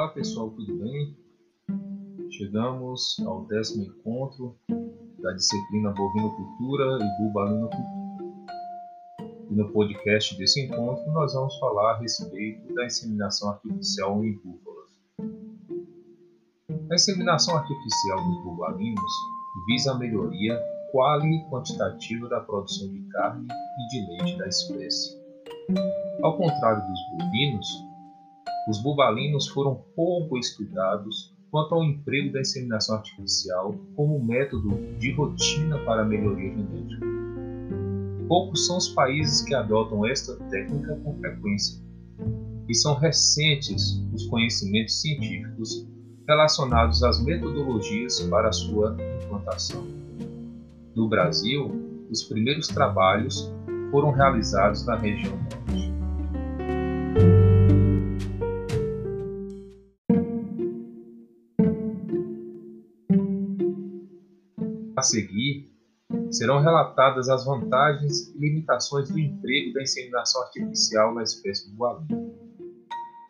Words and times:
Olá 0.00 0.08
pessoal, 0.08 0.48
tudo 0.48 0.78
bem? 0.78 1.14
Chegamos 2.30 3.22
ao 3.26 3.44
décimo 3.44 3.84
encontro 3.84 4.56
da 5.18 5.30
disciplina 5.32 5.90
Bovinocultura 5.90 6.98
e 7.04 7.22
Bubalinocultura. 7.22 8.54
E 9.50 9.54
no 9.54 9.70
podcast 9.70 10.38
desse 10.38 10.64
encontro 10.64 11.04
nós 11.12 11.34
vamos 11.34 11.54
falar 11.58 11.96
a 11.96 11.98
respeito 11.98 12.74
da 12.74 12.86
inseminação 12.86 13.50
artificial 13.50 14.24
em 14.24 14.32
búfalas. 14.38 14.88
A 16.90 16.94
inseminação 16.94 17.58
artificial 17.58 18.24
dos 18.24 18.42
bubalinos 18.42 19.12
visa 19.66 19.92
a 19.92 19.98
melhoria 19.98 20.58
quali 20.92 21.28
e 21.28 21.50
quantitativa 21.50 22.26
da 22.26 22.40
produção 22.40 22.90
de 22.90 23.02
carne 23.10 23.46
e 23.50 23.88
de 23.88 24.06
leite 24.08 24.38
da 24.38 24.48
espécie. 24.48 25.20
Ao 26.22 26.38
contrário 26.38 26.82
dos 26.88 27.00
bovinos, 27.18 27.89
os 28.68 28.82
bubalinos 28.82 29.48
foram 29.48 29.82
pouco 29.96 30.38
estudados 30.38 31.34
quanto 31.50 31.74
ao 31.74 31.82
emprego 31.82 32.32
da 32.32 32.40
inseminação 32.40 32.96
artificial 32.96 33.74
como 33.96 34.22
método 34.22 34.78
de 34.98 35.12
rotina 35.12 35.78
para 35.80 36.02
a 36.02 36.04
melhoria 36.04 36.50
genética. 36.50 37.06
Poucos 38.28 38.66
são 38.66 38.76
os 38.76 38.88
países 38.90 39.42
que 39.42 39.54
adotam 39.54 40.06
esta 40.06 40.36
técnica 40.50 40.94
com 41.02 41.18
frequência, 41.18 41.82
e 42.68 42.74
são 42.74 42.94
recentes 42.94 44.00
os 44.14 44.26
conhecimentos 44.26 45.00
científicos 45.00 45.88
relacionados 46.28 47.02
às 47.02 47.20
metodologias 47.24 48.20
para 48.20 48.52
sua 48.52 48.96
implantação. 49.24 49.84
No 50.94 51.08
Brasil, 51.08 51.68
os 52.08 52.22
primeiros 52.22 52.68
trabalhos 52.68 53.52
foram 53.90 54.12
realizados 54.12 54.86
na 54.86 54.96
região 54.96 55.36
norte. 55.36 55.89
A 65.00 65.02
seguir, 65.02 65.66
serão 66.30 66.60
relatadas 66.60 67.30
as 67.30 67.46
vantagens 67.46 68.28
e 68.34 68.38
limitações 68.38 69.08
do 69.08 69.18
emprego 69.18 69.72
da 69.72 69.80
inseminação 69.80 70.42
artificial 70.42 71.14
na 71.14 71.22
espécie 71.22 71.70
bubalina. 71.70 72.22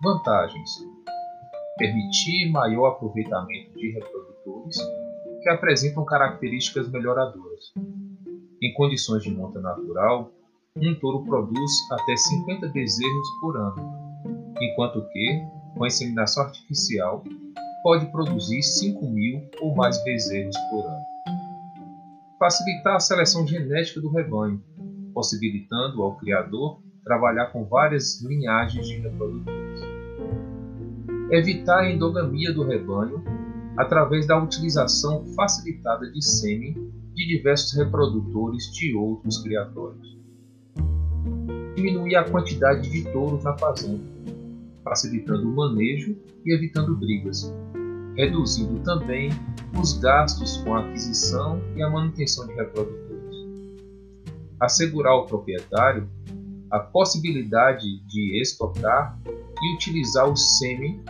Vantagens: 0.00 0.70
permitir 1.76 2.52
maior 2.52 2.90
aproveitamento 2.90 3.76
de 3.76 3.90
reprodutores 3.90 4.76
que 5.42 5.48
apresentam 5.48 6.04
características 6.04 6.88
melhoradoras. 6.88 7.72
Em 8.62 8.72
condições 8.74 9.24
de 9.24 9.34
monta 9.34 9.60
natural, 9.60 10.30
um 10.76 10.94
touro 11.00 11.24
produz 11.24 11.72
até 11.90 12.16
50 12.16 12.68
bezerros 12.68 13.28
por 13.40 13.56
ano, 13.56 14.22
enquanto 14.60 15.04
que, 15.08 15.42
com 15.74 15.82
a 15.82 15.88
inseminação 15.88 16.44
artificial, 16.44 17.24
pode 17.82 18.06
produzir 18.12 18.62
5 18.62 19.04
mil 19.10 19.50
ou 19.60 19.74
mais 19.74 20.00
bezerros 20.04 20.56
por 20.70 20.86
ano 20.86 21.15
facilitar 22.38 22.96
a 22.96 23.00
seleção 23.00 23.46
genética 23.46 24.00
do 24.00 24.10
rebanho, 24.10 24.62
possibilitando 25.14 26.02
ao 26.02 26.16
criador 26.16 26.80
trabalhar 27.04 27.46
com 27.46 27.64
várias 27.64 28.20
linhagens 28.22 28.86
de 28.86 28.98
reprodutores. 28.98 29.80
Evitar 31.30 31.80
a 31.80 31.90
endogamia 31.90 32.52
do 32.52 32.64
rebanho 32.64 33.22
através 33.76 34.26
da 34.26 34.42
utilização 34.42 35.24
facilitada 35.34 36.10
de 36.10 36.22
sêmen 36.24 36.74
de 37.14 37.26
diversos 37.26 37.76
reprodutores 37.76 38.64
de 38.72 38.94
outros 38.94 39.42
criatórios. 39.42 40.16
Diminuir 41.74 42.16
a 42.16 42.24
quantidade 42.24 42.90
de 42.90 43.10
touros 43.12 43.42
na 43.44 43.56
fazenda, 43.56 44.04
facilitando 44.84 45.48
o 45.48 45.56
manejo 45.56 46.16
e 46.44 46.54
evitando 46.54 46.96
brigas, 46.96 47.52
reduzindo 48.16 48.80
também 48.80 49.30
os 49.78 49.92
gastos 49.98 50.56
com 50.58 50.74
a 50.74 50.80
aquisição 50.80 51.60
e 51.76 51.82
a 51.82 51.90
manutenção 51.90 52.46
de 52.46 52.54
reprodutores. 52.54 53.36
Assegurar 54.58 55.12
ao 55.12 55.26
proprietário 55.26 56.08
a 56.70 56.80
possibilidade 56.80 57.84
de 58.06 58.40
estocar 58.40 59.18
e 59.26 59.74
utilizar 59.74 60.28
o 60.28 60.36
sêmen 60.36 61.00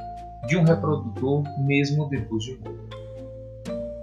de 0.48 0.56
um 0.56 0.64
reprodutor 0.64 1.44
mesmo 1.60 2.08
depois 2.08 2.44
de 2.44 2.58
morto. 2.58 2.96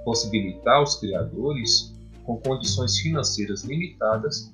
Possibilitar 0.05 0.77
aos 0.77 0.95
criadores, 0.95 1.93
com 2.25 2.37
condições 2.37 2.97
financeiras 2.99 3.63
limitadas, 3.63 4.51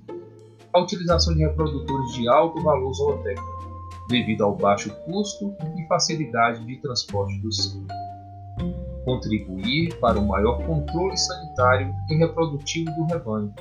a 0.74 0.80
utilização 0.80 1.34
de 1.36 1.42
reprodutores 1.42 2.14
de 2.14 2.28
alto 2.28 2.62
valor 2.62 2.94
zootécnico, 2.94 4.08
devido 4.08 4.44
ao 4.44 4.56
baixo 4.56 4.94
custo 5.06 5.54
e 5.78 5.88
facilidade 5.88 6.66
de 6.66 6.78
transporte 6.78 7.40
do 7.40 7.52
sêmen 7.52 7.99
contribuir 9.10 9.98
para 10.00 10.20
o 10.20 10.28
maior 10.28 10.64
controle 10.68 11.18
sanitário 11.18 11.92
e 12.12 12.16
reprodutivo 12.16 12.92
do 12.92 13.06
rebanho, 13.06 13.52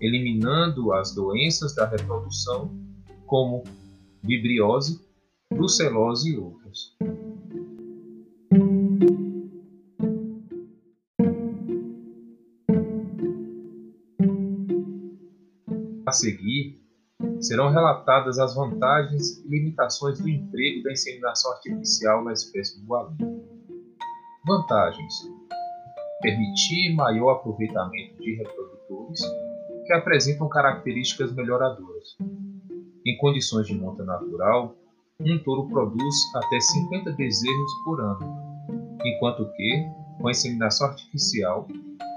eliminando 0.00 0.92
as 0.92 1.14
doenças 1.14 1.76
da 1.76 1.86
reprodução, 1.86 2.76
como 3.24 3.62
vibriose, 4.20 5.00
brucelose 5.48 6.32
e 6.32 6.38
outras. 6.38 6.96
A 16.04 16.10
seguir, 16.10 16.80
serão 17.40 17.70
relatadas 17.70 18.40
as 18.40 18.56
vantagens 18.56 19.38
e 19.38 19.48
limitações 19.48 20.18
do 20.18 20.28
emprego 20.28 20.82
da 20.82 20.90
inseminação 20.90 21.52
artificial 21.52 22.24
na 22.24 22.32
espécie 22.32 22.80
bubalina. 22.80 23.59
Vantagens: 24.50 25.14
permitir 26.20 26.92
maior 26.96 27.36
aproveitamento 27.36 28.20
de 28.20 28.34
reprodutores 28.34 29.20
que 29.86 29.92
apresentam 29.92 30.48
características 30.48 31.32
melhoradoras. 31.32 32.16
Em 33.06 33.16
condições 33.18 33.68
de 33.68 33.78
monta 33.78 34.02
natural, 34.02 34.74
um 35.20 35.38
touro 35.44 35.68
produz 35.68 36.16
até 36.34 36.58
50 36.58 37.12
bezerros 37.12 37.72
por 37.84 38.00
ano, 38.00 38.66
enquanto 39.04 39.48
que, 39.52 39.86
com 40.20 40.28
inseminação 40.28 40.88
artificial, 40.88 41.68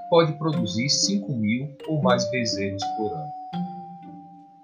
pode 0.09 0.35
produzir 0.39 0.89
5 0.89 1.31
mil 1.33 1.69
ou 1.87 2.01
mais 2.01 2.27
bezerros 2.31 2.83
por 2.97 3.13
ano. 3.13 3.31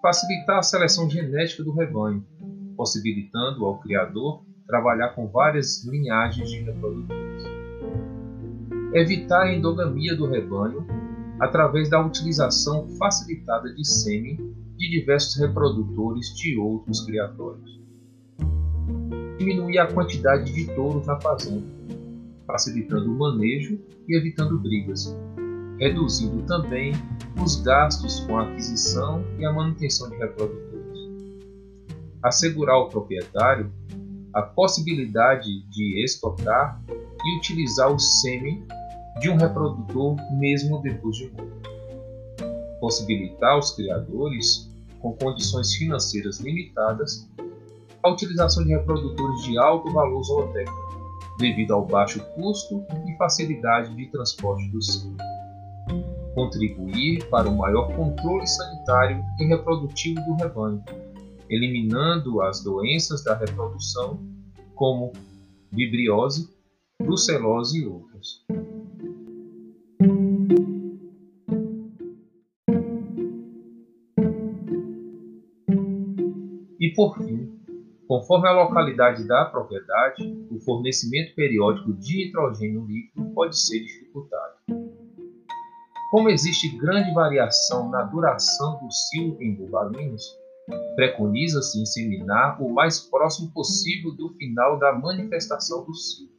Facilitar 0.02 0.58
a 0.58 0.64
seleção 0.64 1.08
genética 1.08 1.64
do 1.64 1.72
rebanho, 1.72 2.26
possibilitando 2.76 3.64
ao 3.64 3.80
criador 3.80 4.42
trabalhar 4.70 5.10
com 5.10 5.28
várias 5.28 5.84
linhagens 5.84 6.50
de 6.50 6.62
reprodutores. 6.62 7.39
Evitar 8.94 9.44
a 9.44 9.54
endogamia 9.54 10.16
do 10.16 10.26
rebanho 10.26 10.86
através 11.40 11.90
da 11.90 12.04
utilização 12.04 12.88
facilitada 12.98 13.72
de 13.74 13.88
sêmen 13.88 14.36
de 14.76 14.90
diversos 14.90 15.36
reprodutores 15.36 16.36
de 16.36 16.58
outros 16.58 17.06
criatórios. 17.06 17.80
Diminuir 19.38 19.78
a 19.78 19.94
quantidade 19.94 20.52
de 20.52 20.74
touros 20.74 21.06
na 21.06 21.20
fazenda, 21.22 21.68
facilitando 22.48 23.12
o 23.12 23.20
manejo 23.20 23.80
e 24.08 24.18
evitando 24.18 24.58
brigas, 24.58 25.16
reduzindo 25.78 26.42
também 26.48 26.94
os 27.42 27.62
gastos 27.62 28.22
com 28.22 28.38
a 28.38 28.44
aquisição 28.44 29.24
e 29.38 29.46
a 29.46 29.54
manutenção 29.54 30.10
de 30.10 30.18
reprodutores. 30.18 31.00
Assegurar 32.24 32.76
ao 32.76 32.90
proprietário 32.90 33.72
a 34.34 34.42
possibilidade 34.42 35.48
de 35.70 36.04
estocar 36.04 36.82
e 36.90 37.38
utilizar 37.38 37.92
o 37.92 38.00
sêmen 38.00 38.66
de 39.20 39.30
um 39.30 39.36
reprodutor 39.36 40.16
mesmo 40.32 40.82
depois 40.82 41.18
de 41.18 41.30
morto. 41.32 41.70
Possibilitar 42.80 43.52
aos 43.52 43.72
criadores, 43.72 44.72
com 45.02 45.14
condições 45.14 45.74
financeiras 45.76 46.40
limitadas, 46.40 47.30
a 48.02 48.10
utilização 48.10 48.64
de 48.64 48.70
reprodutores 48.70 49.44
de 49.44 49.58
alto 49.58 49.92
valor 49.92 50.24
zootécnico, 50.24 50.90
devido 51.38 51.74
ao 51.74 51.86
baixo 51.86 52.24
custo 52.36 52.84
e 53.08 53.18
facilidade 53.18 53.94
de 53.96 54.06
transporte 54.08 54.70
do 54.70 54.82
sêmen. 54.82 55.18
Contribuir 56.34 57.28
para 57.30 57.50
o 57.50 57.58
maior 57.58 57.94
controle 57.96 58.48
sanitário 58.48 59.22
e 59.40 59.46
reprodutivo 59.46 60.22
do 60.22 60.36
rebanho, 60.36 60.82
eliminando 61.50 62.42
as 62.42 62.64
doenças 62.64 63.24
da 63.24 63.36
reprodução, 63.36 64.20
como 64.76 65.12
vibriose, 65.72 66.50
brucelose 67.02 67.80
e 67.80 67.86
outras. 67.86 68.46
Por 77.00 77.18
fim, 77.18 77.50
conforme 78.10 78.50
a 78.50 78.52
localidade 78.52 79.26
da 79.26 79.46
propriedade, 79.46 80.22
o 80.52 80.60
fornecimento 80.60 81.34
periódico 81.34 81.94
de 81.94 82.26
nitrogênio 82.26 82.86
líquido 82.86 83.24
pode 83.34 83.58
ser 83.58 83.80
dificultado. 83.80 84.56
Como 86.12 86.28
existe 86.28 86.78
grande 86.78 87.14
variação 87.14 87.90
na 87.90 88.04
duração 88.04 88.84
do 88.84 88.92
cio 88.92 89.38
em 89.40 89.56
bubalinos, 89.56 90.38
Preconiza-se 90.96 91.82
inseminar 91.82 92.62
o 92.62 92.70
mais 92.70 93.00
próximo 93.00 93.50
possível 93.52 94.12
do 94.12 94.30
final 94.34 94.78
da 94.78 94.92
manifestação 94.92 95.84
do 95.86 95.96
cio, 95.96 96.30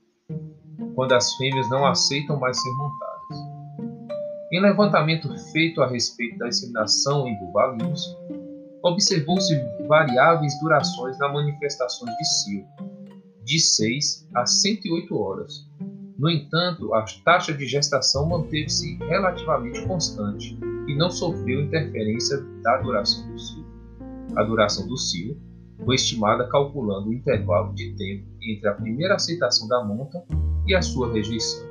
quando 0.95 1.15
as 1.15 1.35
fêmeas 1.37 1.69
não 1.69 1.85
aceitam 1.87 2.39
mais 2.39 2.61
ser 2.61 2.71
montadas. 2.75 3.39
Em 4.53 4.61
levantamento 4.61 5.29
feito 5.51 5.83
a 5.83 5.87
respeito 5.89 6.39
da 6.39 6.47
inseminação 6.47 7.27
em 7.27 7.37
bubalinos, 7.41 8.17
observou-se 8.83 9.55
variáveis 9.87 10.59
durações 10.61 11.19
na 11.19 11.29
manifestação 11.29 12.07
de 12.07 12.25
cio, 12.25 12.65
de 13.45 13.59
6 13.59 14.29
a 14.35 14.47
108 14.47 15.17
horas. 15.17 15.67
No 16.19 16.29
entanto, 16.29 16.93
a 16.95 17.05
taxa 17.25 17.53
de 17.53 17.67
gestação 17.67 18.29
manteve-se 18.29 18.97
relativamente 18.97 19.87
constante 19.87 20.59
e 20.87 20.95
não 20.95 21.11
sofreu 21.11 21.63
interferência 21.63 22.39
da 22.63 22.77
duração 22.79 23.27
do 23.31 23.39
cio. 23.39 23.67
A 24.37 24.43
duração 24.43 24.87
do 24.87 24.97
cio 24.97 25.41
foi 25.85 25.95
estimada 25.95 26.47
calculando 26.49 27.09
o 27.09 27.15
intervalo 27.15 27.75
de 27.75 27.95
tempo 27.97 28.27
entre 28.43 28.69
a 28.69 28.75
primeira 28.75 29.15
aceitação 29.15 29.67
da 29.67 29.83
monta 29.83 30.23
e 30.67 30.75
a 30.75 30.83
sua 30.83 31.11
rejeição. 31.11 31.67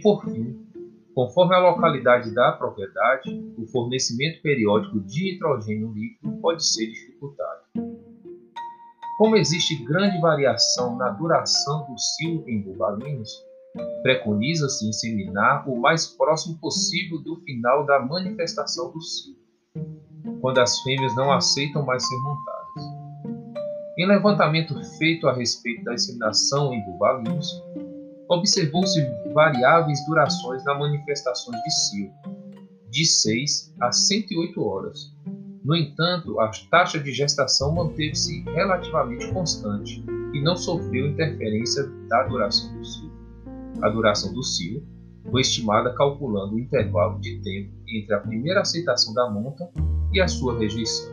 Por 0.00 0.24
fim, 0.24 0.66
conforme 1.14 1.54
a 1.54 1.58
localidade 1.58 2.34
da 2.34 2.52
propriedade, 2.52 3.30
o 3.56 3.66
fornecimento 3.66 4.40
periódico 4.42 5.00
de 5.00 5.32
nitrogênio 5.32 5.92
líquido 5.92 6.36
pode 6.40 6.64
ser 6.66 6.86
dificultado. 6.86 7.60
Como 9.18 9.36
existe 9.36 9.76
grande 9.84 10.18
variação 10.20 10.96
na 10.96 11.10
duração 11.10 11.86
do 11.86 11.98
cio 11.98 12.42
em 12.48 12.62
bubalinos, 12.62 13.30
preconiza-se 14.02 14.88
inseminar 14.88 15.68
o 15.68 15.78
mais 15.78 16.06
próximo 16.06 16.58
possível 16.58 17.18
do 17.18 17.36
final 17.42 17.84
da 17.84 18.00
manifestação 18.00 18.90
do 18.90 19.00
cio, 19.02 19.36
quando 20.40 20.58
as 20.58 20.80
fêmeas 20.80 21.14
não 21.16 21.30
aceitam 21.30 21.84
mais 21.84 22.06
ser 22.06 22.16
montadas. 22.16 23.00
Em 23.98 24.06
levantamento 24.06 24.74
feito 24.96 25.28
a 25.28 25.34
respeito 25.34 25.84
da 25.84 25.92
inseminação 25.92 26.72
em 26.72 26.82
bubalinos, 26.86 27.62
observou-se 28.30 29.04
variáveis 29.34 30.04
durações 30.06 30.64
na 30.64 30.78
manifestação 30.78 31.52
de 31.52 31.70
cio, 31.70 32.10
de 32.88 33.04
6 33.04 33.74
a 33.80 33.92
108 33.92 34.62
horas. 34.62 35.12
No 35.64 35.76
entanto, 35.76 36.40
a 36.40 36.50
taxa 36.70 36.98
de 36.98 37.12
gestação 37.12 37.74
manteve-se 37.74 38.42
relativamente 38.44 39.30
constante 39.32 40.02
e 40.32 40.42
não 40.42 40.56
sofreu 40.56 41.08
interferência 41.08 41.84
da 42.08 42.22
duração 42.24 42.72
do 42.78 42.84
cio. 42.84 43.10
A 43.82 43.88
duração 43.88 44.32
do 44.32 44.42
cio 44.42 44.82
foi 45.30 45.42
estimada 45.42 45.92
calculando 45.94 46.54
o 46.54 46.60
intervalo 46.60 47.20
de 47.20 47.40
tempo 47.42 47.72
entre 47.88 48.14
a 48.14 48.20
primeira 48.20 48.60
aceitação 48.60 49.12
da 49.12 49.28
monta 49.28 49.68
e 50.12 50.20
a 50.20 50.28
sua 50.28 50.58
rejeição. 50.58 51.12